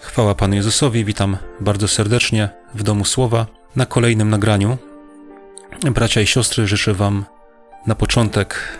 [0.00, 4.78] Chwała Panu Jezusowi, witam bardzo serdecznie w Domu Słowa na kolejnym nagraniu.
[5.94, 7.24] Bracia i siostry, życzę Wam
[7.86, 8.78] na początek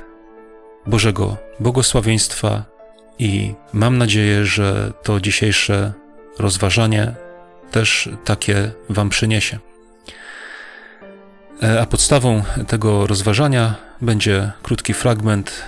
[0.87, 2.65] Bożego błogosławieństwa
[3.19, 5.93] i mam nadzieję, że to dzisiejsze
[6.39, 7.15] rozważanie
[7.71, 9.59] też takie Wam przyniesie.
[11.63, 15.63] E, a podstawą tego rozważania będzie krótki fragment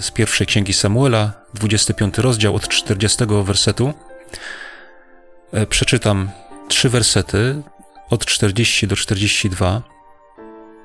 [0.00, 3.94] z pierwszej księgi Samuela, 25 rozdział od 40 wersetu.
[5.52, 6.30] E, przeczytam
[6.68, 7.62] trzy wersety
[8.10, 9.82] od 40 do 42.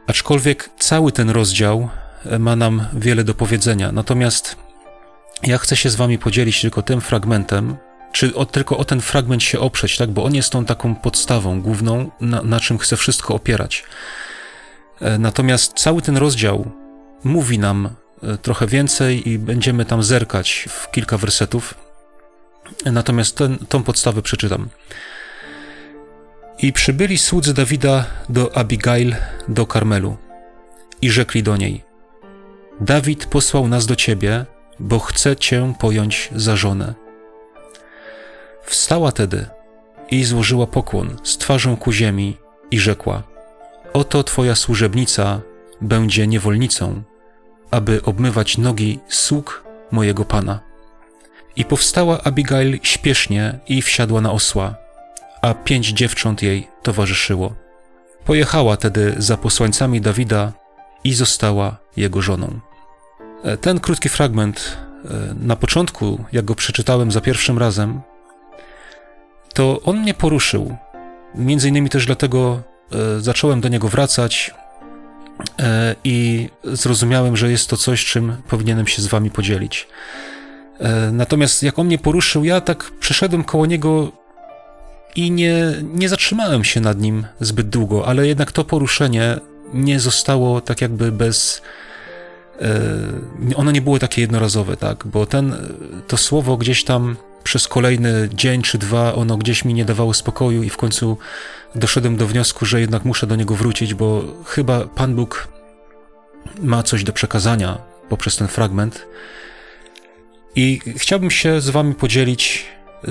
[0.08, 1.90] Aczkolwiek cały ten rozdział
[2.26, 3.92] e, ma nam wiele do powiedzenia.
[3.92, 4.56] Natomiast
[5.44, 7.78] ja chcę się z Wami podzielić tylko tym fragmentem,
[8.12, 10.12] czy o, tylko o ten fragment się oprzeć, tak?
[10.12, 13.84] Bo on jest tą taką podstawą główną, na, na czym chcę wszystko opierać.
[15.02, 16.72] E, natomiast cały ten rozdział
[17.24, 17.90] mówi nam
[18.42, 21.91] trochę więcej i będziemy tam zerkać w kilka wersetów.
[22.86, 24.70] Natomiast ten, tą podstawę przeczytam.
[26.60, 29.16] I przybyli słudzy Dawida do Abigail,
[29.48, 30.18] do Karmelu
[31.02, 31.84] i rzekli do niej:
[32.82, 34.46] Dawid posłał nas do ciebie,
[34.80, 36.94] bo chce cię pojąć za żonę.
[38.64, 39.46] Wstała tedy
[40.12, 42.38] i złożyła pokłon z twarzą ku ziemi
[42.72, 43.24] i rzekła:
[43.94, 45.42] Oto twoja służebnica
[45.82, 47.04] będzie niewolnicą,
[47.72, 50.71] aby obmywać nogi sług mojego pana.
[51.56, 54.76] I powstała Abigail śpiesznie i wsiadła na osła,
[55.42, 57.56] a pięć dziewcząt jej towarzyszyło.
[58.26, 60.54] Pojechała tedy za posłańcami Dawida
[61.04, 62.60] i została jego żoną.
[63.44, 65.10] E, ten krótki fragment e,
[65.42, 68.02] na początku, jak go przeczytałem za pierwszym razem,
[69.54, 70.78] to on mnie poruszył.
[71.36, 74.54] Między innymi też dlatego e, zacząłem do niego wracać
[76.04, 79.88] i zrozumiałem, że jest to coś, czym powinienem się z wami podzielić.
[80.82, 84.12] E, natomiast jak on mnie poruszył, ja tak przeszedłem koło niego
[85.16, 89.40] i nie, nie zatrzymałem się nad nim zbyt długo, ale jednak to poruszenie
[89.74, 91.62] nie zostało tak jakby bez.
[92.62, 95.08] E, ono nie było takie jednorazowe, tak?
[95.08, 95.56] Bo ten,
[96.08, 100.64] to słowo gdzieś tam przez kolejny dzień czy dwa, ono gdzieś mi nie dawało spokoju
[100.64, 101.18] i w końcu
[101.76, 105.48] doszedłem do wniosku, że jednak muszę do niego wrócić, bo chyba Pan Bóg
[106.60, 107.78] ma coś do przekazania
[108.10, 109.06] poprzez ten fragment.
[110.56, 112.66] I chciałbym się z Wami podzielić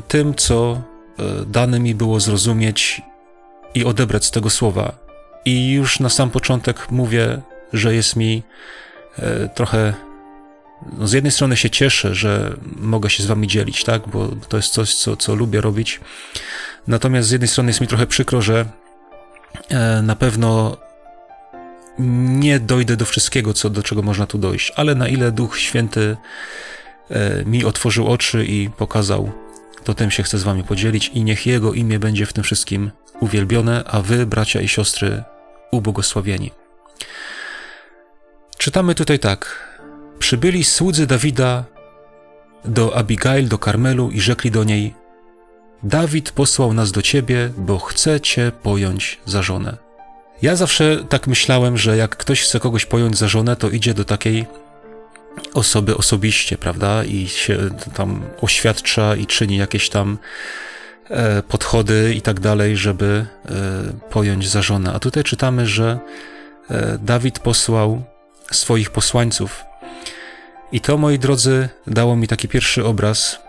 [0.09, 0.83] tym, co
[1.19, 3.03] e, dane mi było zrozumieć
[3.75, 4.99] i odebrać z tego słowa.
[5.45, 7.41] I już na sam początek mówię,
[7.73, 8.43] że jest mi
[9.19, 9.95] e, trochę.
[10.99, 14.57] No z jednej strony się cieszę, że mogę się z Wami dzielić, tak, bo to
[14.57, 16.01] jest coś, co, co lubię robić.
[16.87, 18.67] Natomiast z jednej strony jest mi trochę przykro, że
[19.69, 20.77] e, na pewno
[21.99, 26.17] nie dojdę do wszystkiego, co, do czego można tu dojść, ale na ile Duch Święty
[27.47, 29.33] mi otworzył oczy i pokazał,
[29.85, 32.91] to tym się chcę z wami podzielić i niech Jego imię będzie w tym wszystkim
[33.21, 35.23] uwielbione, a wy, bracia i siostry,
[35.71, 36.51] ubłogosławieni.
[38.59, 39.71] Czytamy tutaj tak.
[40.19, 41.65] Przybyli słudzy Dawida
[42.65, 44.95] do Abigail, do Karmelu i rzekli do niej:
[45.83, 49.77] Dawid posłał nas do ciebie, bo chce cię pojąć za żonę.
[50.43, 54.05] Ja zawsze tak myślałem, że jak ktoś chce kogoś pojąć za żonę, to idzie do
[54.05, 54.47] takiej
[55.55, 57.05] osoby osobiście, prawda?
[57.05, 57.59] I się
[57.95, 60.19] tam oświadcza i czyni jakieś tam
[61.11, 63.53] e, podchody i tak dalej, żeby e,
[64.11, 64.93] pojąć za żonę.
[64.93, 65.99] A tutaj czytamy, że
[66.71, 68.03] e, Dawid posłał
[68.53, 69.65] swoich posłańców.
[70.73, 73.41] I to, moi drodzy, dało mi taki pierwszy obraz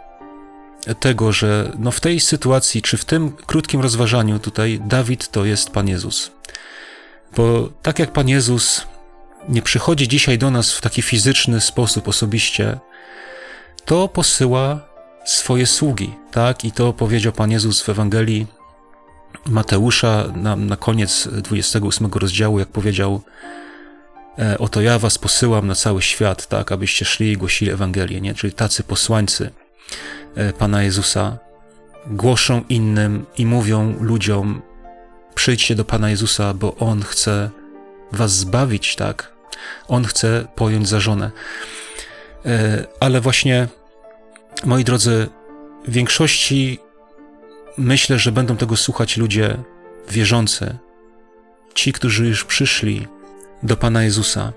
[1.00, 5.70] tego, że no w tej sytuacji, czy w tym krótkim rozważaniu tutaj, Dawid to jest
[5.70, 6.32] Pan Jezus.
[7.36, 8.88] Bo tak jak Pan Jezus
[9.50, 12.80] nie przychodzi dzisiaj do nas w taki fizyczny sposób osobiście,
[13.86, 14.80] to posyła
[15.26, 16.66] swoje sługi, tak?
[16.66, 18.48] I to powiedział Pan Jezus w Ewangelii
[19.46, 23.22] Mateusza na, na koniec 28 rozdziału, jak powiedział
[24.40, 28.34] e, oto ja was posyłam na cały świat, tak, abyście szli i głosili Ewangelię, nie?
[28.34, 29.52] Czyli tacy posłańcy
[30.36, 31.38] e, Pana Jezusa
[32.08, 34.62] głoszą innym i mówią ludziom
[35.36, 37.50] przyjdźcie do Pana Jezusa, bo On chce
[38.12, 39.32] was zbawić, tak?
[39.88, 41.32] On chce pojąć za żonę.
[42.46, 43.68] E, ale właśnie,
[44.66, 45.28] moi drodzy,
[45.88, 46.80] w większości
[47.78, 49.58] myślę, że będą tego słuchać ludzie
[50.10, 50.78] wierzący,
[51.74, 53.08] ci, którzy już przyszli
[53.64, 54.54] do Pana Jezusa.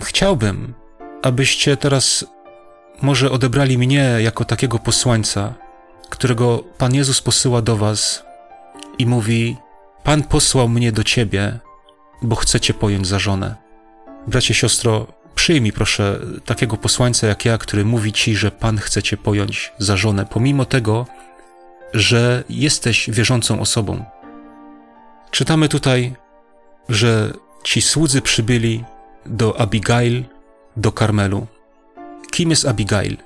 [0.00, 0.74] Chciałbym,
[1.22, 2.24] abyście teraz
[3.02, 5.54] może odebrali mnie jako takiego posłańca,
[6.10, 8.24] którego Pan Jezus posyła do Was
[8.98, 9.56] i mówi:
[10.04, 11.58] Pan posłał mnie do Ciebie,
[12.22, 13.54] bo chcecie pojąć za żonę.
[14.26, 19.16] Bracie, siostro, przyjmij proszę takiego posłańca jak ja, który mówi ci, że Pan chce cię
[19.16, 21.06] pojąć za żonę, pomimo tego,
[21.94, 24.04] że jesteś wierzącą osobą.
[25.30, 26.14] Czytamy tutaj,
[26.88, 27.32] że
[27.64, 28.84] ci słudzy przybyli
[29.26, 30.24] do Abigail,
[30.76, 31.46] do Karmelu.
[32.30, 33.16] Kim jest Abigail?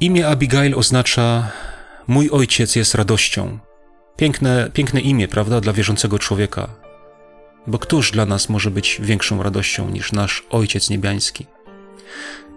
[0.00, 1.50] Imię Abigail oznacza
[2.06, 3.58] mój ojciec jest radością.
[4.16, 6.83] Piękne, piękne imię, prawda, dla wierzącego człowieka.
[7.66, 11.46] Bo któż dla nas może być większą radością niż nasz Ojciec Niebiański?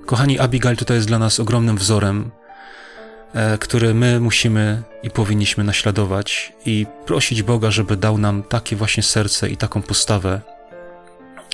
[0.05, 2.31] Kochani, Abigail tutaj jest dla nas ogromnym wzorem,
[3.33, 9.03] e, który my musimy i powinniśmy naśladować i prosić Boga, żeby dał nam takie właśnie
[9.03, 10.41] serce i taką postawę,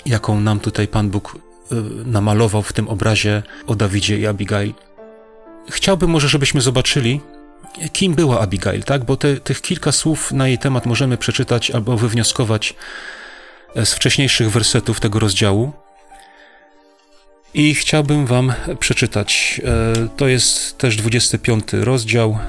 [0.05, 1.38] jaką nam tutaj Pan Bóg
[1.71, 4.73] e, namalował w tym obrazie o Dawidzie i Abigail.
[5.69, 7.21] Chciałbym może, żebyśmy zobaczyli,
[7.94, 9.03] kim była Abigail, tak?
[9.03, 12.75] Bo te, tych kilka słów na jej temat możemy przeczytać albo wywnioskować
[13.75, 15.72] z wcześniejszych wersetów tego rozdziału.
[17.54, 19.62] I chciałbym Wam przeczytać.
[19.64, 22.40] E, to jest też 25 rozdział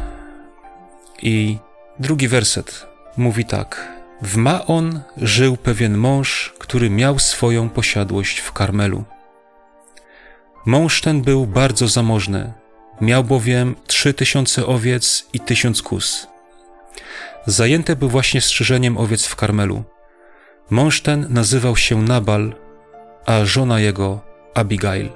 [1.22, 1.58] i
[1.98, 2.86] drugi werset
[3.16, 3.94] mówi tak.
[4.22, 9.04] W Maon żył pewien mąż, który miał swoją posiadłość w Karmelu.
[10.66, 12.52] Mąż ten był bardzo zamożny,
[13.00, 16.26] miał bowiem trzy tysiące owiec i tysiąc kus.
[17.46, 19.84] Zajęty był właśnie strzyżeniem owiec w Karmelu.
[20.70, 22.54] Mąż ten nazywał się Nabal,
[23.26, 24.20] a żona jego
[24.54, 25.08] Abigail.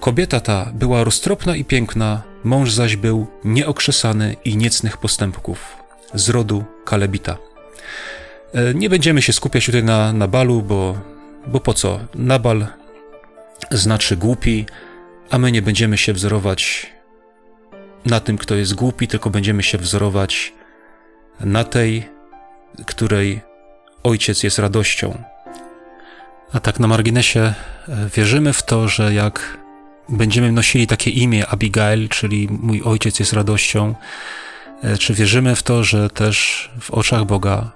[0.00, 5.76] Kobieta ta była roztropna i piękna, mąż zaś był nieokrzesany i niecnych postępków,
[6.14, 7.36] z rodu Kalebita.
[8.52, 10.98] E, nie będziemy się skupiać tutaj na Nabalu, bo,
[11.46, 12.00] bo po co?
[12.14, 12.66] Nabal
[13.70, 14.66] znaczy głupi,
[15.30, 16.92] a my nie będziemy się wzorować
[18.06, 20.52] na tym, kto jest głupi, tylko będziemy się wzorować
[21.40, 22.08] na tej,
[22.86, 23.40] której
[24.04, 25.22] ojciec jest radością.
[26.52, 27.54] A tak na marginesie e,
[28.16, 29.58] wierzymy w to, że jak
[30.08, 33.94] będziemy nosili takie imię Abigail, czyli mój ojciec jest radością,
[34.82, 37.70] e, czy wierzymy w to, że też w oczach Boga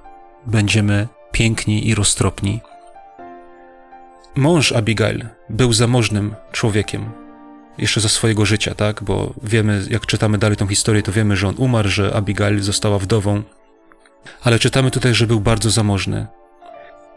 [0.47, 2.61] będziemy piękni i roztropni.
[4.35, 7.11] Mąż Abigail był zamożnym człowiekiem,
[7.79, 9.03] jeszcze za swojego życia, tak?
[9.03, 12.99] Bo wiemy, jak czytamy dalej tą historię, to wiemy, że on umarł, że Abigail została
[12.99, 13.43] wdową.
[14.43, 16.27] Ale czytamy tutaj, że był bardzo zamożny.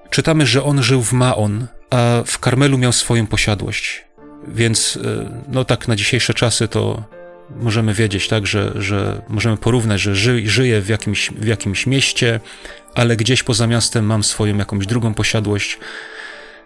[0.10, 4.06] Czytamy, że on żył w Maon, a w Karmelu miał swoją posiadłość.
[4.48, 7.04] Więc, e, no tak na dzisiejsze czasy to
[7.56, 12.40] możemy wiedzieć, tak, że, że możemy porównać, że ży, żyję w jakimś, w jakimś mieście,
[12.96, 15.80] ale gdzieś poza miastem mam swoją jakąś drugą posiadłość,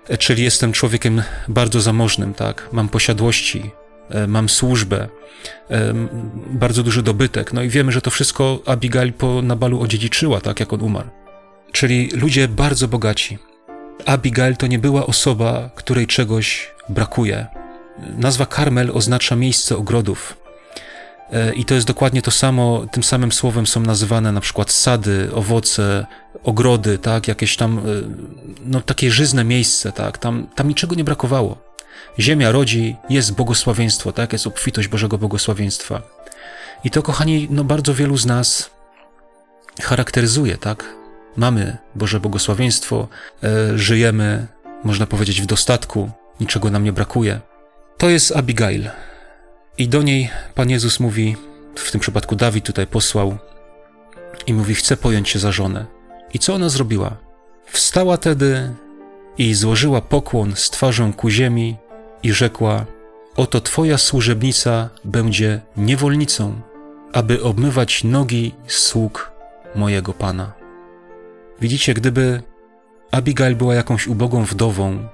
[0.09, 3.71] e, czyli jestem człowiekiem bardzo zamożnym, tak, mam posiadłości,
[4.27, 5.07] mam służbę,
[6.49, 7.53] bardzo duży dobytek.
[7.53, 11.09] No i wiemy, że to wszystko Abigail po Nabalu odziedziczyła, tak jak on umarł
[11.75, 13.37] czyli ludzie bardzo bogaci.
[14.05, 17.45] Abigail to nie była osoba, której czegoś brakuje.
[18.17, 20.37] Nazwa Karmel oznacza miejsce ogrodów.
[21.31, 25.29] E, I to jest dokładnie to samo, tym samym słowem są nazywane na przykład sady,
[25.33, 26.05] owoce,
[26.43, 27.81] ogrody, tak, jakieś tam, e,
[28.65, 31.74] no takie żyzne miejsce, tak, tam, tam niczego nie brakowało.
[32.19, 36.01] Ziemia rodzi, jest błogosławieństwo, tak, jest obfitość Bożego błogosławieństwa.
[36.83, 38.69] I to, kochani, no bardzo wielu z nas
[39.81, 40.95] charakteryzuje, tak,
[41.35, 43.07] mamy Boże błogosławieństwo,
[43.43, 44.47] e, żyjemy,
[44.83, 47.39] można powiedzieć, w dostatku, niczego nam nie brakuje.
[47.97, 48.89] To jest Abigail.
[49.77, 51.35] I do niej Pan Jezus mówi,
[51.75, 53.37] w tym przypadku Dawid tutaj posłał,
[54.47, 55.85] i mówi: Chcę pojąć się za żonę.
[56.33, 57.17] I co ona zrobiła?
[57.65, 58.73] Wstała tedy
[59.37, 61.77] i złożyła pokłon z twarzą ku ziemi
[62.25, 62.85] i rzekła:
[63.35, 66.61] Oto Twoja służebnica będzie niewolnicą,
[67.13, 69.31] aby obmywać nogi sług
[69.75, 70.53] mojego Pana.
[71.61, 72.41] Widzicie, gdyby
[73.11, 75.07] Abigail była jakąś ubogą wdową,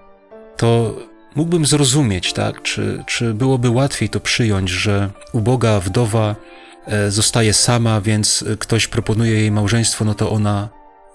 [0.58, 0.96] to
[1.36, 2.62] mógłbym zrozumieć, tak?
[2.62, 6.36] Czy, czy byłoby łatwiej to przyjąć, że uboga wdowa
[6.88, 10.70] e, zostaje sama, więc ktoś proponuje jej małżeństwo, no to ona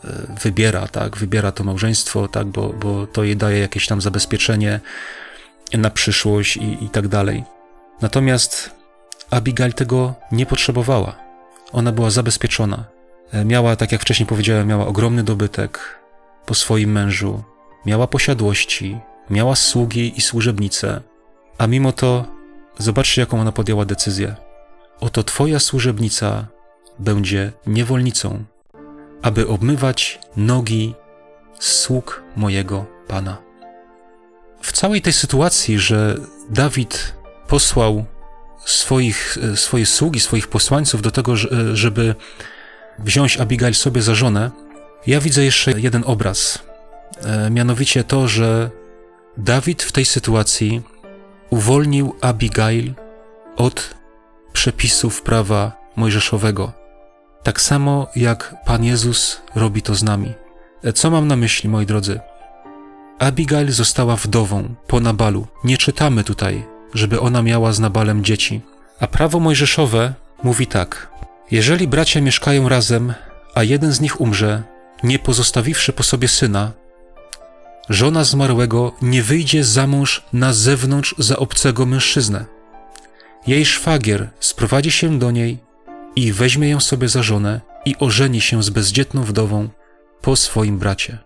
[0.05, 0.09] e,
[0.43, 1.17] wybiera, tak?
[1.17, 2.47] Wybiera to małżeństwo, tak?
[2.47, 4.81] Bo, bo to jej daje jakieś tam zabezpieczenie
[5.75, 7.44] na przyszłość i, i tak dalej.
[8.00, 8.70] Natomiast
[9.30, 11.16] Abigail tego nie potrzebowała.
[11.73, 12.85] Ona była zabezpieczona.
[13.32, 16.00] E, miała, tak jak wcześniej powiedziałem, miała ogromny dobytek
[16.46, 17.42] po swoim mężu,
[17.87, 18.99] miała posiadłości,
[19.30, 21.00] miała sługi i służebnice,
[21.58, 22.25] a mimo to
[22.78, 24.37] zobaczcie, jaką ona podjęła decyzję.
[25.00, 26.46] Oto Twoja służebnica
[26.99, 28.44] będzie niewolnicą,
[29.23, 30.94] aby obmywać nogi
[31.61, 33.46] sług mojego Pana.
[34.66, 36.16] W całej tej sytuacji, że
[36.50, 37.14] Dawid
[37.49, 38.04] posłał
[38.64, 42.14] swoich, e, swoje sługi, swoich posłańców do tego, e, żeby
[42.99, 44.50] wziąć Abigail sobie za żonę,
[45.06, 46.58] ja widzę jeszcze jeden obraz.
[47.23, 48.70] E, mianowicie to, że
[49.37, 50.82] Dawid w tej sytuacji
[51.50, 52.94] uwolnił Abigail
[53.56, 53.94] od
[54.52, 56.73] przepisów prawa mojżeszowego.
[57.42, 60.35] Tak samo jak Pan Jezus robi to z nami.
[60.94, 62.20] Co mam na myśli, moi drodzy?
[63.18, 65.46] Abigail została wdową po Nabalu.
[65.64, 68.61] Nie czytamy tutaj, żeby ona miała z Nabalem dzieci.
[69.00, 71.11] A prawo mojżeszowe mówi tak:
[71.50, 73.14] Jeżeli bracia mieszkają razem,
[73.54, 74.62] a jeden z nich umrze,
[75.02, 76.73] nie pozostawiwszy po sobie syna,
[77.88, 82.44] żona zmarłego nie wyjdzie za mąż na zewnątrz za obcego mężczyznę.
[83.46, 85.58] Jej szwagier sprowadzi się do niej
[86.16, 89.68] i weźmie ją sobie za żonę i ożeni się z bezdzietną wdową
[90.23, 91.25] po swoim bracie.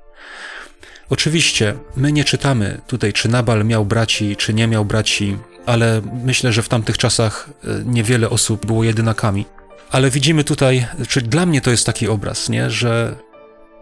[1.11, 5.37] Oczywiście, my nie czytamy tutaj, czy Nabal miał braci, czy nie miał braci,
[5.67, 9.47] ale myślę, że w tamtych czasach e, niewiele osób było jedynakami.
[9.91, 12.71] Ale widzimy tutaj, czy dla mnie to jest taki obraz, nie?
[12.71, 13.17] że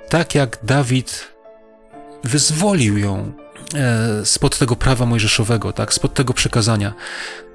[0.09, 1.29] tak jak Dawid
[2.25, 3.33] wyzwolił ją
[3.75, 6.95] e, spod tego prawa mojżeszowego, tak, spod tego przekazania,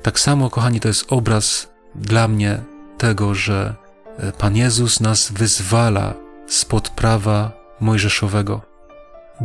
[0.01, 2.60] tak samo, kochani, to jest obraz dla mnie
[2.98, 3.75] tego, że
[4.18, 6.13] e, Pan Jezus nas wyzwala
[6.48, 8.73] spod prawa mojżeszowego.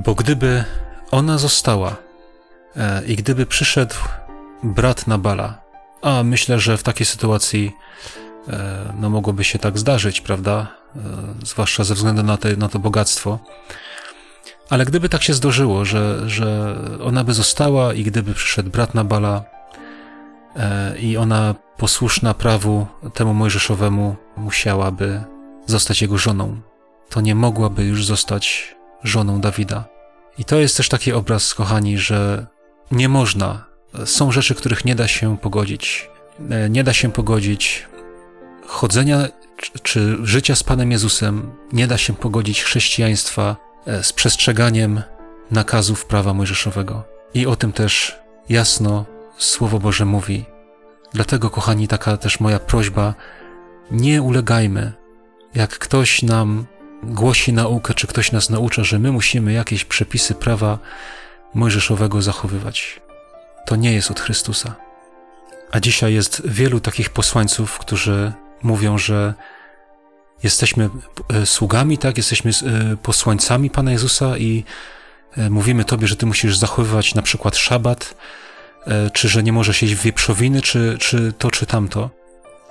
[0.05, 0.65] Bo gdyby
[1.11, 1.97] ona została
[2.77, 3.95] e, i gdyby przyszedł
[4.63, 5.63] brat Nabala,
[6.03, 7.73] a myślę, że w takiej sytuacji
[8.49, 10.67] e, no mogłoby się tak zdarzyć, prawda?
[10.97, 11.01] E,
[11.47, 13.39] zwłaszcza ze względu na, te, na to bogactwo.
[14.71, 19.45] Ale gdyby tak się zdarzyło, że, że ona by została i gdyby przyszedł brat Nabala
[20.57, 25.25] e, i ona posłuszna prawu temu mojżeszowemu musiałaby
[25.67, 26.61] zostać jego żoną,
[27.09, 29.85] to nie mogłaby już zostać żoną Dawida.
[30.39, 32.47] I to jest też taki obraz, kochani, że
[32.91, 33.65] nie można,
[34.05, 36.11] są rzeczy, których nie da się pogodzić.
[36.51, 37.87] E, nie da się pogodzić
[38.67, 39.29] chodzenia
[39.83, 45.03] czy życia z Panem Jezusem, nie da się pogodzić chrześcijaństwa e, z przestrzeganiem
[45.51, 47.05] nakazów prawa mojżeszowego.
[47.35, 49.07] I o tym też jasno
[49.39, 50.45] Słowo Boże mówi.
[51.13, 53.15] Dlatego, kochani, taka też moja prośba,
[53.91, 54.93] nie ulegajmy.
[55.55, 56.67] Jak ktoś nam
[57.03, 60.79] głosi naukę, czy ktoś nas naucza, że my musimy jakieś przepisy prawa
[61.55, 63.01] mojżeszowego zachowywać.
[63.67, 64.75] To nie jest od Chrystusa.
[65.71, 69.35] A dzisiaj jest wielu takich posłańców, którzy mówią, że
[70.43, 70.91] jesteśmy
[71.29, 74.65] e, sługami, tak, jesteśmy e, posłańcami Pana Jezusa i
[75.37, 78.15] e, mówimy Tobie, że Ty musisz zachowywać na przykład szabat,
[79.13, 82.11] czy że nie możesz jeść wieprzowiny, czy, czy to, czy tamto.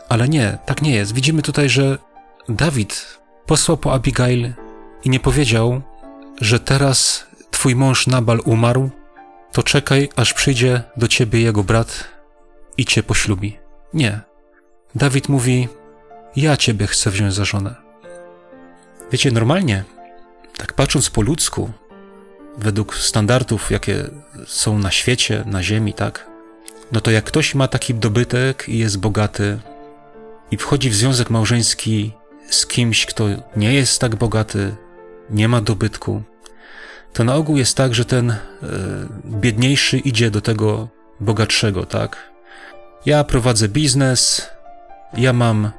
[0.10, 1.14] Ale nie, tak nie jest.
[1.14, 1.98] Widzimy tutaj, że
[2.50, 4.54] Dawid posłał po Abigail
[5.04, 5.82] i nie powiedział,
[6.42, 8.90] że teraz twój mąż Nabal umarł,
[9.52, 12.08] to czekaj, aż przyjdzie do ciebie jego brat
[12.78, 13.58] i cię poślubi.
[13.94, 14.22] Nie.
[14.96, 15.68] Dawid mówi:
[16.36, 17.76] Ja ciebie chcę wziąć za żonę.
[19.12, 19.84] Wiecie, normalnie,
[20.58, 21.72] tak patrząc po ludzku,
[22.58, 24.10] według standardów, jakie
[24.48, 26.28] są na świecie, na ziemi, tak,
[26.92, 29.60] no to jak ktoś ma taki dobytek i jest bogaty
[30.52, 32.12] i wchodzi w związek małżeński
[32.50, 34.76] z kimś, kto nie jest tak bogaty,
[35.30, 36.24] nie ma dobytku,
[37.14, 38.38] to na ogół jest tak, że ten e,
[39.26, 40.88] biedniejszy idzie do tego
[41.20, 42.32] bogatszego, tak?
[43.06, 44.48] Ja prowadzę biznes,
[45.14, 45.72] ja mam e,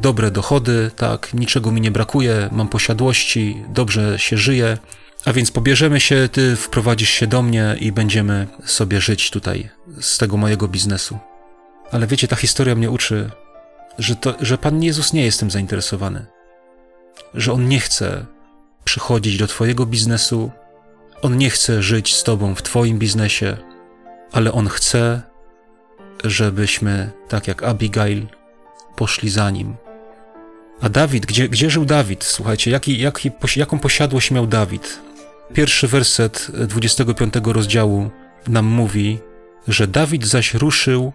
[0.00, 4.78] dobre dochody, tak, niczego mi nie brakuje, mam posiadłości, dobrze się żyje,
[5.24, 10.18] a więc pobierzemy się, ty wprowadzisz się do mnie i będziemy sobie żyć tutaj z
[10.18, 11.18] tego mojego biznesu.
[11.92, 13.30] Ale wiecie, ta historia mnie uczy,
[13.98, 16.26] że, to, że Pan Jezus nie jest tym zainteresowany.
[17.34, 18.26] Że On nie chce
[18.84, 20.50] przychodzić do Twojego biznesu,
[21.22, 23.56] On nie chce żyć z Tobą w Twoim biznesie,
[24.32, 25.22] ale On chce,
[26.24, 28.26] żebyśmy, tak jak Abigail,
[28.96, 29.74] poszli za Nim.
[30.80, 32.24] A Dawid, gdzie, gdzie żył Dawid?
[32.24, 35.00] Słuchajcie, jaki, jaki, jaką posiadłość miał Dawid?
[35.54, 38.10] Pierwszy werset 25 rozdziału
[38.48, 39.18] nam mówi,
[39.68, 41.12] że Dawid zaś ruszył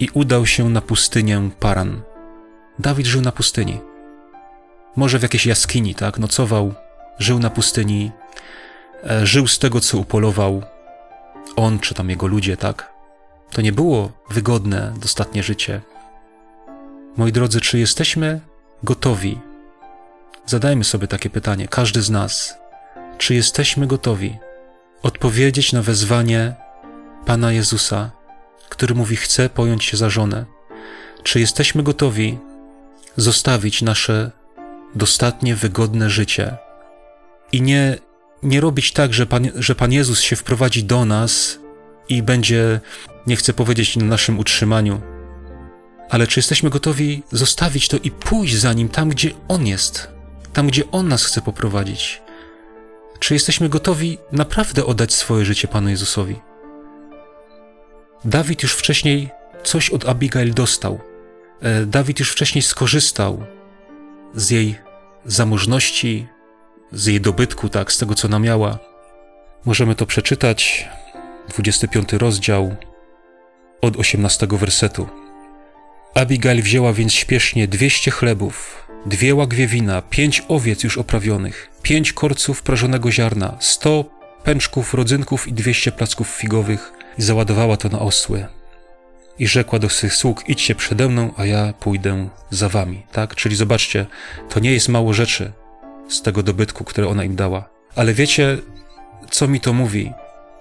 [0.00, 2.00] i udał się na pustynię Paran.
[2.78, 3.80] Dawid żył na pustyni.
[4.96, 6.18] Może w jakiejś jaskini, tak?
[6.18, 6.74] Nocował,
[7.18, 8.10] żył na pustyni,
[9.10, 10.62] e, żył z tego, co upolował.
[11.56, 12.92] On czy tam jego ludzie, tak?
[13.50, 15.80] To nie było wygodne, dostatnie życie.
[17.16, 18.40] Moi drodzy, czy jesteśmy
[18.82, 19.38] gotowi?
[20.46, 22.58] Zadajmy sobie takie pytanie, każdy z nas.
[23.18, 24.38] Czy jesteśmy gotowi
[25.02, 26.54] odpowiedzieć na wezwanie
[27.26, 28.10] Pana Jezusa,
[28.68, 30.44] który mówi: Chcę pojąć się za żonę?
[31.22, 32.38] Czy jesteśmy gotowi
[33.18, 34.30] zostawić nasze
[34.94, 36.56] dostatnie, wygodne życie
[37.52, 37.98] i nie,
[38.42, 41.58] nie robić tak, że Pan, że Pan Jezus się wprowadzi do nas
[42.08, 42.80] i będzie,
[43.26, 45.00] nie chcę powiedzieć, na naszym utrzymaniu,
[46.10, 50.08] ale czy jesteśmy gotowi zostawić to i pójść za Nim tam, gdzie On jest,
[50.52, 52.22] tam, gdzie On nas chce poprowadzić?
[53.18, 56.36] Czy jesteśmy gotowi naprawdę oddać swoje życie Panu Jezusowi?
[58.24, 59.30] Dawid już wcześniej
[59.64, 61.00] coś od Abigail dostał.
[61.62, 63.44] E, Dawid już wcześniej skorzystał
[64.34, 64.78] z jej
[65.24, 66.26] zamożności,
[66.92, 68.78] z jej dobytku, tak, z tego co ona miała.
[69.64, 70.88] Możemy to przeczytać,
[71.48, 72.76] 25 rozdział,
[73.80, 75.08] od 18 wersetu.
[76.14, 82.62] Abigail wzięła więc śpiesznie 200 chlebów, dwie łagwie wina, pięć owiec już oprawionych, pięć korców
[82.62, 84.04] prażonego ziarna, sto
[84.44, 88.46] pęczków rodzynków i dwieście placków figowych i załadowała to na osły.
[89.38, 93.06] I rzekła do swych sług, idźcie przede mną, a ja pójdę za wami.
[93.12, 93.34] Tak?
[93.34, 94.06] Czyli zobaczcie,
[94.48, 95.52] to nie jest mało rzeczy
[96.08, 97.68] z tego dobytku, które ona im dała.
[97.96, 98.58] Ale wiecie,
[99.30, 100.12] co mi to mówi?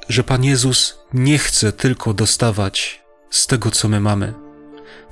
[0.10, 4.34] Że Pan Jezus nie chce tylko dostawać z tego, co my mamy.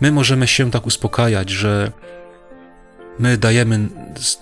[0.01, 1.91] My możemy się tak uspokajać, że
[3.19, 3.89] my dajemy,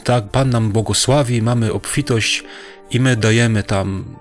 [0.04, 2.44] tak, Pan nam błogosławi, mamy obfitość
[2.94, 4.16] i my dajemy tam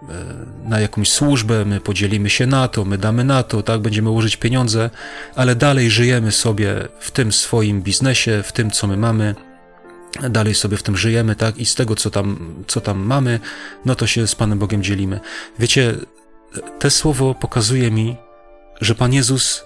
[0.64, 4.11] e, na jakąś służbę, my podzielimy się na to, my damy na to, tak, będziemy
[4.11, 4.91] użyć pieniądze,
[5.37, 9.35] ale dalej żyjemy sobie w tym swoim biznesie, w tym, co my mamy,
[10.31, 13.41] dalej sobie w tym żyjemy, tak, i z tego, co tam, co tam mamy,
[13.85, 15.21] no to się z Panem Bogiem dzielimy.
[15.59, 15.95] Wiecie,
[16.79, 18.17] te słowo pokazuje mi,
[18.81, 19.64] że Pan Jezus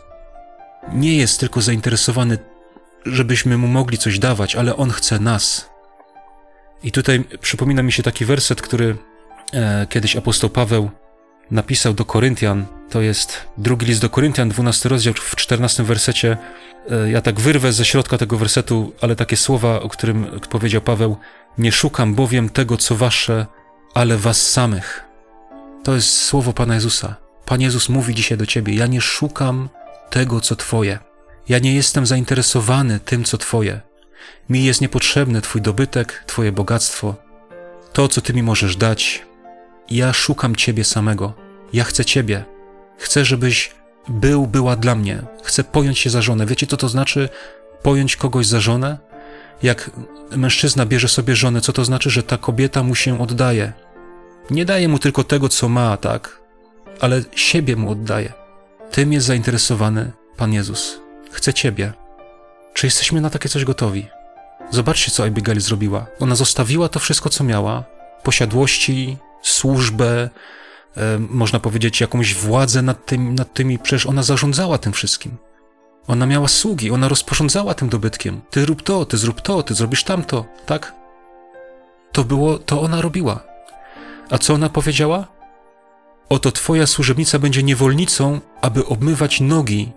[0.93, 2.39] nie jest tylko zainteresowany,
[3.07, 5.76] żebyśmy Mu mogli coś dawać, ale On chce nas.
[6.83, 8.97] I tutaj przypomina mi się taki werset, który
[9.53, 10.91] e, kiedyś apostoł Paweł
[11.51, 12.67] napisał do Koryntian.
[12.91, 16.37] To jest drugi list do Koryntian, 12 rozdział, w 14 wersecie.
[16.91, 21.17] E, ja tak wyrwę ze środka tego wersetu, ale takie słowa, o którym powiedział Paweł:
[21.59, 23.47] Nie szukam bowiem tego, co wasze,
[23.95, 25.05] ale was samych.
[25.85, 27.17] To jest słowo Pana Jezusa.
[27.45, 29.69] Pan Jezus mówi dzisiaj do ciebie: Ja nie szukam
[30.11, 30.99] tego, co Twoje.
[31.49, 33.81] Ja nie jestem zainteresowany tym, co Twoje.
[34.51, 37.15] Mi jest niepotrzebny Twój dobytek, Twoje bogactwo,
[37.93, 39.27] to, co Ty mi możesz dać.
[39.91, 41.35] Ja szukam Ciebie samego.
[41.73, 42.45] Ja chcę Ciebie.
[42.99, 43.75] Chcę, żebyś
[44.09, 45.23] był, była dla mnie.
[45.45, 46.47] Chcę pojąć się za żonę.
[46.47, 47.29] Wiecie, co to znaczy
[47.83, 48.99] pojąć kogoś za żonę?
[49.63, 49.91] Jak
[50.31, 53.73] mężczyzna bierze sobie żonę, co to znaczy, że ta kobieta mu się oddaje.
[54.51, 56.41] Nie daje mu tylko tego, co ma, tak?
[57.01, 58.33] Ale siebie mu oddaje.
[58.91, 61.01] Tym jest zainteresowany Pan Jezus.
[61.33, 61.93] Chce Ciebie.
[62.75, 64.07] Czy jesteśmy na takie coś gotowi?
[64.71, 66.07] Zobaczcie, co Abigail zrobiła.
[66.21, 67.85] Ona zostawiła to wszystko, co miała:
[68.23, 70.31] posiadłości, służbę,
[70.97, 73.79] e, można powiedzieć, jakąś władzę nad, tym, nad tymi.
[73.79, 75.37] Przecież ona zarządzała tym wszystkim.
[76.09, 78.41] Ona miała sługi, ona rozporządzała tym dobytkiem.
[78.51, 80.95] Ty rób to, ty zrób to, ty zrobisz tamto, tak?
[82.13, 83.41] To było, to ona robiła.
[84.31, 85.27] A co ona powiedziała?
[86.29, 89.93] Oto Twoja służebnica będzie niewolnicą, aby obmywać nogi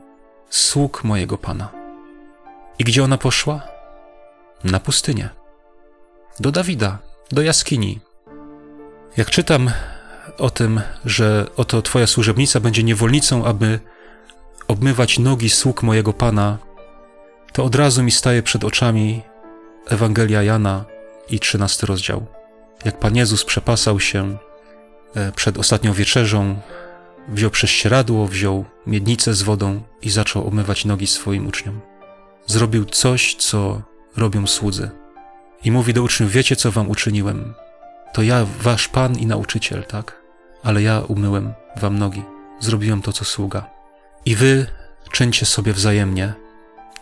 [0.49, 1.69] sług mojego Pana.
[2.79, 3.79] I gdzie ona poszła?
[4.63, 5.30] Na pustynię.
[6.39, 6.98] Do Dawida,
[7.32, 8.00] do jaskini.
[9.17, 9.72] Jak czytam
[10.38, 13.80] o tym, że oto Twoja służebnica będzie niewolnicą, aby
[14.67, 16.58] obmywać nogi sług mojego Pana,
[17.54, 19.22] to od razu mi staje przed oczami
[19.88, 20.86] Ewangelia Jana
[21.30, 22.26] i trzynasty rozdział.
[22.86, 24.38] Jak Pan Jezus przepasał się
[25.15, 26.62] E, przed ostatnią wieczerzą
[27.28, 31.82] wziął prześcieradło, wziął miednicę z wodą i zaczął omywać nogi swoim uczniom.
[32.48, 33.82] Zrobił coś, co
[34.17, 34.89] robią słudzy.
[35.63, 37.54] I mówi do uczniów: Wiecie, co wam uczyniłem?
[38.13, 40.22] To ja, wasz pan i nauczyciel, tak?
[40.63, 42.24] Ale ja umyłem wam nogi.
[42.60, 43.69] Zrobiłem to, co sługa.
[44.26, 44.65] I wy
[45.12, 46.34] czyńcie sobie wzajemnie,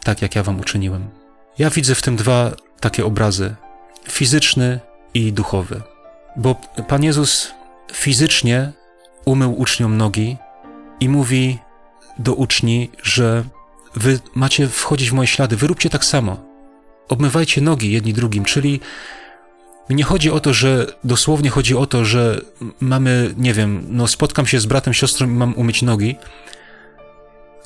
[0.04, 1.10] tak jak ja wam uczyniłem.
[1.58, 3.56] Ja widzę w tym dwa takie obrazy:
[4.10, 4.80] fizyczny
[5.14, 5.82] i duchowy.
[6.36, 6.56] Bo
[6.88, 7.52] Pan Jezus
[7.94, 8.72] fizycznie
[9.26, 10.38] umył uczniom nogi
[11.00, 11.60] i mówi
[12.20, 13.44] do uczni, że
[13.96, 16.47] wy macie wchodzić w moje ślady, wy róbcie tak samo.
[17.10, 18.80] Obmywajcie nogi jedni drugim, czyli
[19.90, 22.42] nie chodzi o to, że dosłownie chodzi o to, że
[22.80, 26.16] mamy, nie wiem, no spotkam się z bratem, siostrą i mam umyć nogi,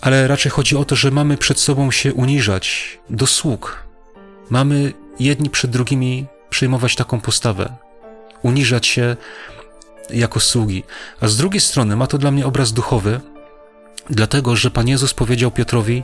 [0.01, 3.83] ale raczej chodzi o to, że mamy przed sobą się uniżać do sług.
[4.49, 7.75] Mamy jedni przed drugimi przyjmować taką postawę,
[8.41, 9.17] uniżać się
[10.09, 10.83] jako sługi.
[11.21, 13.19] A z drugiej strony ma to dla mnie obraz duchowy,
[14.09, 16.03] dlatego że Pan Jezus powiedział Piotrowi,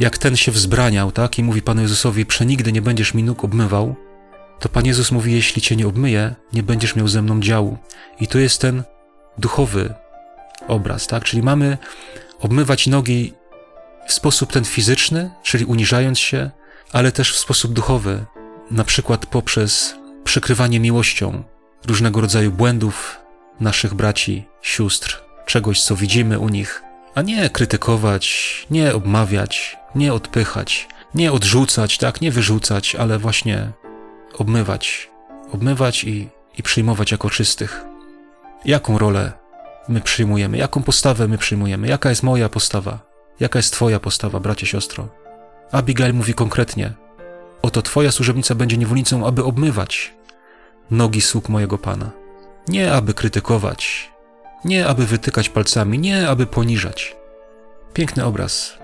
[0.00, 3.94] jak ten się wzbraniał, tak, i mówi Panu Jezusowi, przenigdy nie będziesz mi nóg obmywał,
[4.60, 7.78] to Pan Jezus mówi, jeśli cię nie obmyję, nie będziesz miał ze mną działu.
[8.20, 8.82] I to jest ten
[9.38, 9.94] duchowy
[10.68, 11.78] obraz, tak, czyli mamy
[12.40, 13.32] obmywać nogi
[14.06, 16.50] w sposób ten fizyczny, czyli uniżając się,
[16.92, 18.24] ale też w sposób duchowy,
[18.70, 21.42] na przykład poprzez przykrywanie miłością
[21.86, 23.20] różnego rodzaju błędów,
[23.60, 26.83] naszych braci, sióstr, czegoś, co widzimy u nich,
[27.14, 33.72] a nie krytykować, nie obmawiać, nie odpychać, nie odrzucać, tak, nie wyrzucać, ale właśnie
[34.38, 35.10] obmywać,
[35.52, 37.84] obmywać i, i przyjmować jako czystych.
[38.64, 39.32] Jaką rolę
[39.88, 42.98] my przyjmujemy, jaką postawę my przyjmujemy, jaka jest moja postawa,
[43.40, 45.08] jaka jest Twoja postawa, bracie, siostro.
[45.72, 46.92] Abigail mówi konkretnie:
[47.62, 50.14] Oto twoja służebnica będzie niewolnicą, aby obmywać
[50.90, 52.10] nogi sług mojego Pana.
[52.68, 54.10] Nie aby krytykować,
[54.64, 57.16] nie aby wytykać palcami, nie aby poniżać.
[57.92, 58.78] Piękny obraz.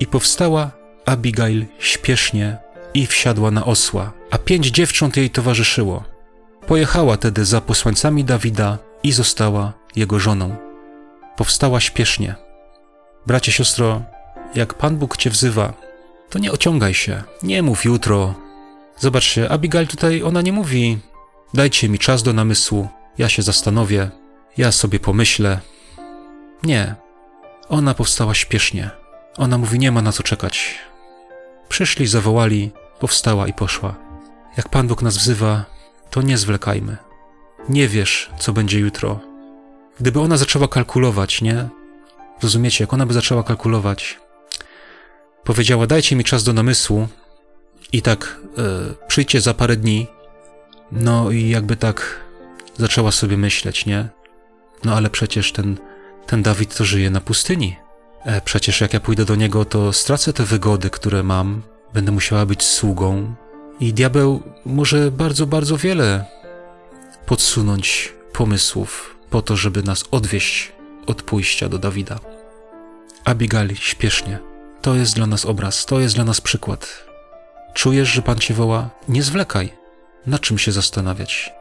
[0.00, 0.70] I powstała
[1.06, 2.58] Abigail śpiesznie
[2.94, 6.04] i wsiadła na osła, a pięć dziewcząt jej towarzyszyło.
[6.66, 10.56] Pojechała tedy za posłańcami Dawida i została jego żoną.
[11.36, 12.34] Powstała śpiesznie.
[13.26, 14.02] Bracie, siostro,
[14.54, 15.72] jak Pan Bóg cię wzywa,
[16.30, 18.34] to nie ociągaj się, nie mów jutro.
[18.98, 20.98] Zobaczcie, Abigail tutaj, ona nie mówi,
[21.54, 24.10] dajcie mi czas do namysłu, ja się zastanowię,
[24.56, 25.60] ja sobie pomyślę.
[26.62, 26.94] Nie,
[27.68, 28.90] ona powstała śpiesznie.
[29.36, 30.78] Ona mówi, nie ma na co czekać.
[31.68, 33.94] Przyszli, zawołali, powstała i poszła.
[34.56, 35.64] Jak Pan Bóg nas wzywa,
[36.10, 36.96] to nie zwlekajmy.
[37.68, 39.20] Nie wiesz, co będzie jutro.
[40.00, 41.68] Gdyby ona zaczęła kalkulować, nie?
[42.42, 44.20] Rozumiecie, jak ona by zaczęła kalkulować,
[45.44, 47.08] powiedziała: Dajcie mi czas do namysłu
[47.92, 50.06] i tak e, przyjdźcie za parę dni.
[50.92, 52.20] No i jakby tak
[52.78, 54.08] zaczęła sobie myśleć, nie?
[54.84, 55.78] No ale przecież ten,
[56.26, 57.76] ten Dawid to żyje na pustyni.
[58.24, 61.62] E, przecież jak ja pójdę do niego, to stracę te wygody, które mam.
[61.94, 63.34] Będę musiała być sługą.
[63.80, 66.24] I diabeł może bardzo, bardzo wiele
[67.26, 70.72] podsunąć pomysłów po to, żeby nas odwieść
[71.06, 72.20] od pójścia do Dawida.
[73.24, 74.38] Abigail śpiesznie.
[74.82, 77.06] To jest dla nas obraz, to jest dla nas przykład.
[77.74, 78.90] Czujesz, że Pan cię woła?
[79.08, 79.72] Nie zwlekaj.
[80.26, 81.52] Na czym się zastanawiać?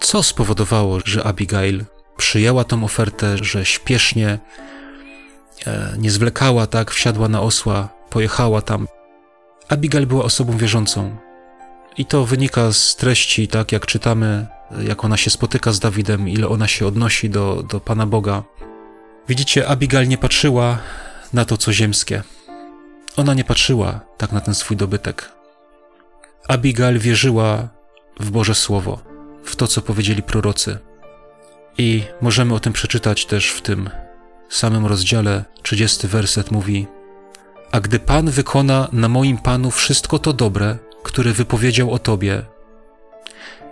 [0.00, 1.84] Co spowodowało, że Abigail
[2.16, 4.38] przyjęła tą ofertę, że śpiesznie,
[5.66, 8.88] e, nie zwlekała, tak, wsiadła na osła, pojechała tam.
[9.68, 11.16] Abigail była osobą wierzącą.
[11.96, 14.46] I to wynika z treści, tak, jak czytamy,
[14.88, 18.42] jak ona się spotyka z Dawidem, ile ona się odnosi do, do Pana Boga.
[19.28, 20.78] Widzicie, Abigail nie patrzyła
[21.32, 22.22] na to, co ziemskie.
[23.16, 25.32] Ona nie patrzyła tak na ten swój dobytek.
[26.48, 27.68] Abigail wierzyła
[28.20, 28.98] w Boże Słowo,
[29.44, 30.78] w to, co powiedzieli prorocy.
[31.78, 33.90] I możemy o tym przeczytać też w tym
[34.48, 36.86] samym rozdziale, 30 werset mówi:
[37.72, 42.42] A gdy Pan wykona na moim Panu wszystko to dobre, które wypowiedział o Tobie,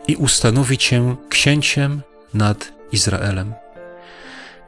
[0.09, 2.03] i ustanowi Cię księciem
[2.35, 3.55] nad Izraelem.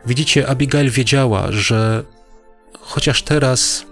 [0.07, 2.05] Widzicie, Abigail wiedziała, że
[2.81, 3.87] chociaż teraz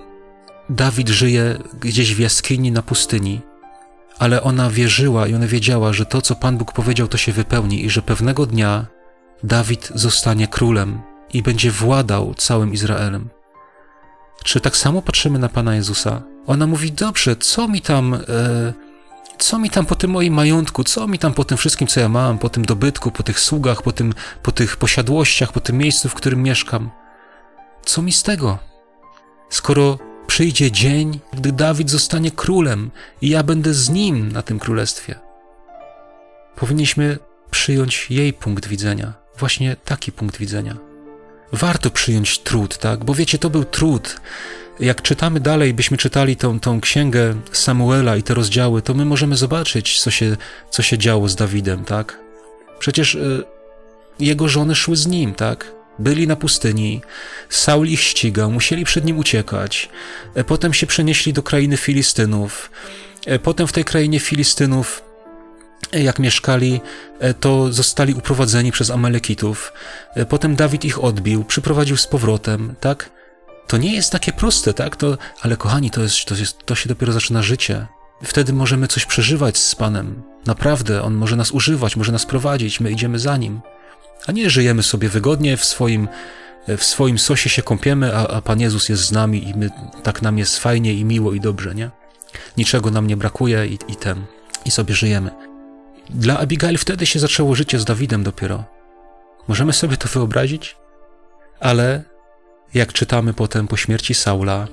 [0.69, 3.41] Dawid żyje gdzieś w jaskini na pustyni,
[4.19, 7.85] ale ona wierzyła i ona wiedziała, że to, co Pan Bóg powiedział, to się wypełni
[7.85, 8.87] i że pewnego dnia
[9.43, 11.01] Dawid zostanie królem
[11.33, 13.29] i będzie władał całym Izraelem.
[14.45, 16.23] Czy tak samo patrzymy na Pana Jezusa?
[16.47, 18.73] Ona mówi: Dobrze, co mi tam, e,
[19.39, 22.09] co mi tam po tym moim majątku, co mi tam po tym wszystkim, co ja
[22.09, 26.09] mam, po tym dobytku, po tych sługach, po, tym, po tych posiadłościach, po tym miejscu,
[26.09, 26.91] w którym mieszkam?
[27.85, 28.59] Co mi z tego?
[29.51, 35.15] Skoro przyjdzie dzień, gdy Dawid zostanie królem i ja będę z nim na tym królestwie.
[36.57, 37.19] Powinniśmy
[37.51, 40.77] przyjąć jej punkt widzenia, właśnie taki punkt widzenia.
[41.53, 43.05] Warto przyjąć trud, tak?
[43.05, 44.17] Bo wiecie, to był trud.
[44.81, 49.37] Jak czytamy dalej, byśmy czytali tą, tą księgę Samuela i te rozdziały, to my możemy
[49.37, 50.37] zobaczyć, co się,
[50.71, 52.19] co się działo z Dawidem, tak?
[52.79, 53.45] Przecież y,
[54.19, 55.73] jego żony szły z nim, tak?
[55.99, 57.03] Byli na pustyni,
[57.49, 59.89] Saul ich ścigał, musieli przed nim uciekać.
[60.35, 62.71] E, potem się przenieśli do krainy Filistynów.
[63.27, 65.03] E, potem w tej krainie Filistynów,
[66.03, 66.81] jak mieszkali,
[67.41, 69.73] to zostali uprowadzeni przez Amalekitów.
[70.29, 73.11] Potem Dawid ich odbił, przyprowadził z powrotem, tak?
[73.67, 74.97] To nie jest takie proste, tak?
[74.97, 77.87] To, ale kochani, to, jest, to, jest, to się dopiero zaczyna życie.
[78.23, 80.23] Wtedy możemy coś przeżywać z Panem.
[80.47, 83.61] Naprawdę, On może nas używać, może nas prowadzić, my idziemy za Nim
[84.27, 86.09] a nie żyjemy sobie wygodnie w swoim,
[86.69, 89.71] w swoim sosie się kąpiemy, a, a Pan Jezus jest z nami i my,
[90.03, 91.91] tak nam jest fajnie i miło i dobrze, nie?
[92.57, 94.27] Niczego nam nie brakuje i, i tem,
[94.65, 95.31] i sobie żyjemy.
[96.11, 98.65] Dla Abigail wtedy się zaczęło życie z Dawidem dopiero.
[99.49, 100.77] Możemy sobie to wyobrazić?
[101.61, 102.03] Ale
[102.75, 104.69] jak czytamy potem po śmierci Saula,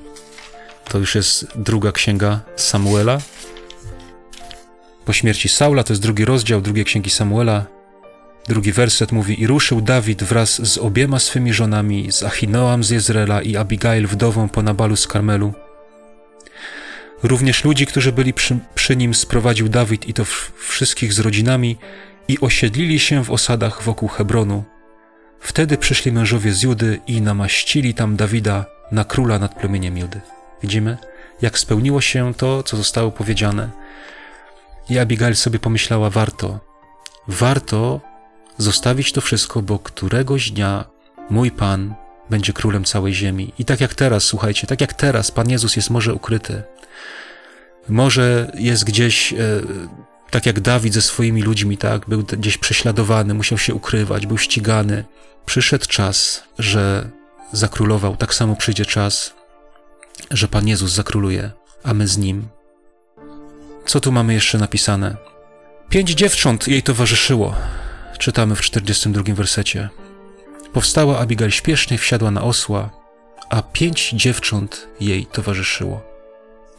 [0.90, 3.22] to już jest druga księga Samuela.
[5.06, 7.66] Po śmierci Saula, to jest drugi rozdział drugiej księgi Samuela,
[8.48, 13.42] Drugi werset mówi: I ruszył Dawid wraz z obiema swymi żonami, z Achinoam z Jezrela
[13.42, 15.54] i Abigail wdową po Nabalu z Karmelu.
[17.24, 21.78] Również ludzi, którzy byli przy, przy nim, sprowadził Dawid i to wszystkich z rodzinami
[22.28, 24.64] i osiedlili się w osadach wokół Hebronu.
[25.40, 30.22] Wtedy przyszli mężowie z Judy i namaścili tam Dawida na króla nad plemieniem Judy.
[30.62, 30.98] Widzimy,
[31.42, 33.70] jak spełniło się to, co zostało powiedziane.
[34.90, 36.60] I Abigail sobie pomyślała: warto,
[37.28, 38.02] warto
[38.58, 40.86] zostawić to wszystko, bo któregoś dnia
[41.30, 41.96] mój Pan
[42.32, 43.54] będzie królem całej ziemi.
[43.60, 46.64] I tak jak teraz, słuchajcie, tak jak teraz Pan Jezus jest może ukryty,
[47.90, 49.38] Może jest gdzieś, e,
[50.30, 55.06] tak jak Dawid ze swoimi ludźmi, tak, był gdzieś prześladowany, musiał się ukrywać, był ścigany.
[55.46, 57.10] Przyszedł czas, że
[57.52, 59.34] zakrólował, tak samo przyjdzie czas,
[60.32, 61.52] że Pan Jezus zakróluje,
[61.84, 62.48] a my z Nim.
[63.86, 65.18] Co tu mamy jeszcze napisane?
[65.90, 67.56] Pięć dziewcząt jej towarzyszyło,
[68.20, 69.90] czytamy w 42 wersecie.
[70.74, 72.90] Powstała Abigail śpiesznie, wsiadła na osła,
[73.50, 76.04] a pięć dziewcząt jej towarzyszyło.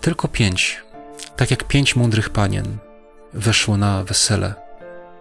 [0.01, 0.81] Tylko pięć,
[1.37, 2.79] tak jak pięć mądrych panien,
[3.33, 4.55] weszło na wesele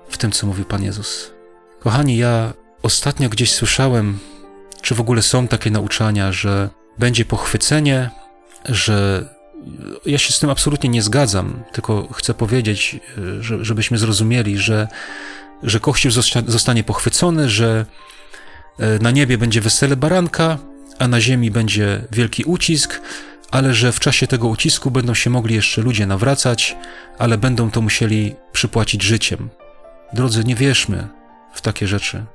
[0.09, 1.31] w tym, co mówił Pan Jezus.
[1.79, 4.19] Kochani, ja ostatnio gdzieś słyszałem,
[4.81, 8.09] czy w ogóle są takie nauczania, że będzie pochwycenie,
[8.65, 9.25] że
[10.05, 12.99] ja się z tym absolutnie nie zgadzam, tylko chcę powiedzieć,
[13.39, 14.87] że, żebyśmy zrozumieli, że,
[15.63, 16.11] że Kościół
[16.47, 17.85] zostanie pochwycony, że
[19.01, 20.57] na niebie będzie wesele baranka,
[20.99, 23.01] a na ziemi będzie wielki ucisk,
[23.51, 26.77] ale że w czasie tego ucisku będą się mogli jeszcze ludzie nawracać,
[27.17, 29.49] ale będą to musieli przypłacić życiem.
[30.13, 31.07] Drodzy, nie wierzmy
[31.53, 32.25] w takie rzeczy.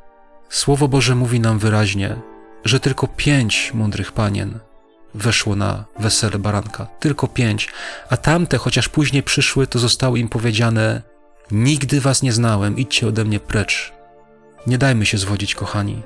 [0.48, 2.16] Słowo Boże mówi nam wyraźnie,
[2.64, 4.58] że tylko pięć mądrych panien
[5.14, 6.86] weszło na wesele baranka.
[7.00, 7.68] Tylko pięć.
[8.10, 11.02] A tamte, chociaż później przyszły, to zostało im powiedziane:
[11.50, 13.92] Nigdy was nie znałem, idźcie ode mnie precz.
[14.66, 16.02] Nie dajmy się zwodzić, kochani.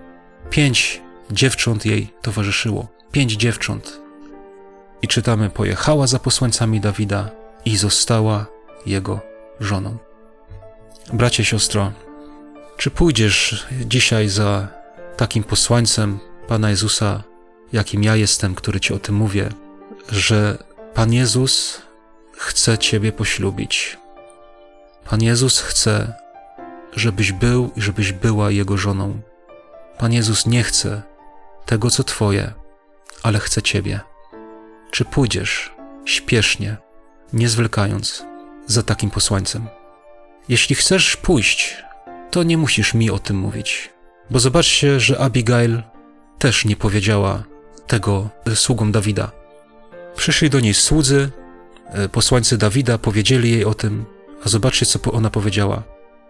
[0.51, 2.89] Pięć dziewcząt jej towarzyszyło.
[3.13, 4.01] Pięć dziewcząt.
[5.03, 7.31] I czytamy: Pojechała za posłańcami Dawida
[7.65, 8.47] i została
[8.87, 9.21] jego
[9.61, 9.97] żoną.
[11.13, 11.93] Bracie, siostro,
[12.77, 14.69] czy pójdziesz dzisiaj za
[15.17, 17.23] takim posłańcem Pana Jezusa
[17.73, 19.49] jakim ja jestem, który ci o tym mówię,
[20.09, 20.59] że
[20.95, 21.83] Pan Jezus
[22.33, 23.99] chce Ciebie poślubić.
[25.11, 26.13] Pan Jezus chce,
[26.97, 29.21] żebyś był i żebyś była Jego żoną.
[30.01, 31.03] Pan Jezus nie chce
[31.67, 32.53] tego, co Twoje,
[33.23, 34.01] ale chce Ciebie.
[34.91, 35.73] Czy pójdziesz
[36.05, 36.77] śpiesznie,
[37.33, 38.25] nie zwlekając,
[38.67, 39.69] za takim posłańcem?
[40.49, 41.77] Jeśli chcesz pójść,
[42.31, 43.91] to nie musisz mi o tym mówić,
[44.31, 45.83] bo zobaczcie, że Abigail
[46.39, 47.45] też nie powiedziała
[47.87, 49.31] tego sługom Dawida.
[50.17, 51.31] Przyszli do niej słudzy,
[51.87, 54.05] e, posłańcy Dawida, powiedzieli jej o tym,
[54.45, 55.83] a zobaczcie, co ona powiedziała.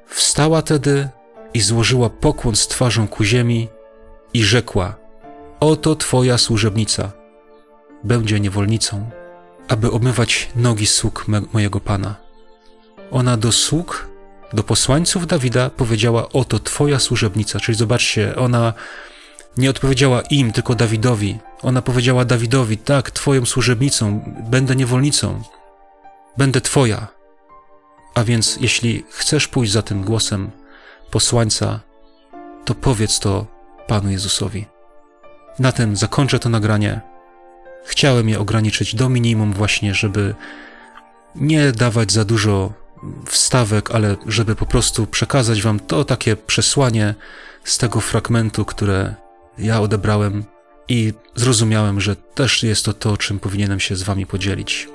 [0.06, 1.08] Wstała tedy
[1.54, 3.68] i złożyła pokłon z twarzą ku ziemi
[4.34, 4.94] i rzekła:
[5.60, 7.12] Oto twoja służebnica
[8.04, 9.10] będzie niewolnicą,
[9.68, 12.16] aby obmywać nogi sług mojego pana.
[13.10, 14.08] Ona do sług,
[14.52, 17.60] do posłańców Dawida powiedziała: Oto twoja służebnica.
[17.60, 18.72] Czyli zobaczcie, ona
[19.56, 21.38] nie odpowiedziała im, tylko Dawidowi.
[21.62, 25.42] Ona powiedziała Dawidowi: Tak, twoją służebnicą, będę niewolnicą,
[26.36, 27.06] będę twoja.
[28.14, 30.50] A więc, jeśli chcesz pójść za tym głosem
[31.10, 31.80] posłańca,
[32.64, 33.46] to powiedz to
[33.86, 34.66] Panu Jezusowi.
[35.58, 37.00] Na tym zakończę to nagranie.
[37.84, 40.34] Chciałem je ograniczyć do minimum, właśnie, żeby
[41.34, 42.72] nie dawać za dużo
[43.26, 47.14] wstawek, ale żeby po prostu przekazać Wam to takie przesłanie
[47.64, 49.14] z tego fragmentu, które
[49.58, 50.44] ja odebrałem
[50.88, 54.88] i zrozumiałem, że też jest to to, czym powinienem się z Wami podzielić.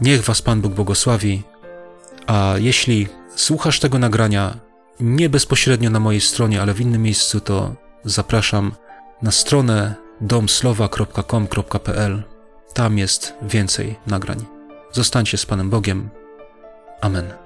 [0.00, 1.42] Niech Was Pan Bóg błogosławi,
[2.26, 4.63] a jeśli słuchasz tego nagrania
[5.00, 8.72] nie bezpośrednio na mojej stronie, ale w innym miejscu, to zapraszam
[9.22, 12.22] na stronę domslowa.com.pl.
[12.74, 14.44] Tam jest więcej nagrań.
[14.92, 16.10] Zostańcie z Panem Bogiem.
[17.00, 17.43] Amen.